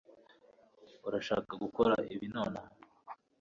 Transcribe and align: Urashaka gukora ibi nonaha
Urashaka 1.07 1.51
gukora 1.63 1.93
ibi 2.13 2.27
nonaha 2.33 2.73